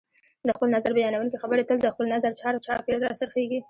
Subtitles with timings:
[0.47, 3.59] د خپل نظر بیانونکي خبرې تل د خپل نظر چار چاپېره راڅرخیږي